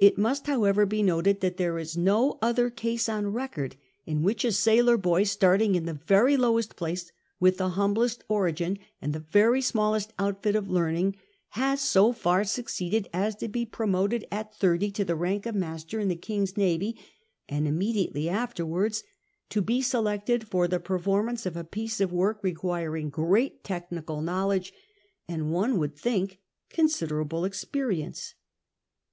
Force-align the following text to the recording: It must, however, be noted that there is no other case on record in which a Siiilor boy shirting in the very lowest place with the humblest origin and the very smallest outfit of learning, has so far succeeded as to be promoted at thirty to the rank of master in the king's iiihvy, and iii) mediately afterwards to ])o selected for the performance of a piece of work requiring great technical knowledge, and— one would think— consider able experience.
It 0.00 0.18
must, 0.18 0.48
however, 0.48 0.84
be 0.84 1.00
noted 1.00 1.38
that 1.42 1.56
there 1.56 1.78
is 1.78 1.96
no 1.96 2.38
other 2.42 2.70
case 2.70 3.08
on 3.08 3.32
record 3.32 3.76
in 4.04 4.24
which 4.24 4.44
a 4.44 4.48
Siiilor 4.48 5.00
boy 5.00 5.22
shirting 5.22 5.76
in 5.76 5.84
the 5.84 5.94
very 6.08 6.36
lowest 6.36 6.74
place 6.74 7.12
with 7.38 7.58
the 7.58 7.68
humblest 7.78 8.24
origin 8.28 8.80
and 9.00 9.12
the 9.12 9.20
very 9.30 9.62
smallest 9.62 10.12
outfit 10.18 10.56
of 10.56 10.68
learning, 10.68 11.14
has 11.50 11.80
so 11.80 12.12
far 12.12 12.42
succeeded 12.42 13.08
as 13.12 13.36
to 13.36 13.46
be 13.46 13.64
promoted 13.64 14.26
at 14.32 14.52
thirty 14.56 14.90
to 14.90 15.04
the 15.04 15.14
rank 15.14 15.46
of 15.46 15.54
master 15.54 16.00
in 16.00 16.08
the 16.08 16.16
king's 16.16 16.54
iiihvy, 16.54 16.98
and 17.48 17.66
iii) 17.66 17.72
mediately 17.72 18.28
afterwards 18.28 19.04
to 19.50 19.64
])o 19.70 19.80
selected 19.82 20.48
for 20.48 20.66
the 20.66 20.80
performance 20.80 21.46
of 21.46 21.56
a 21.56 21.62
piece 21.62 22.00
of 22.00 22.12
work 22.12 22.40
requiring 22.42 23.08
great 23.08 23.62
technical 23.62 24.20
knowledge, 24.20 24.72
and— 25.28 25.52
one 25.52 25.78
would 25.78 25.94
think— 25.96 26.40
consider 26.70 27.20
able 27.22 27.44
experience. 27.44 28.34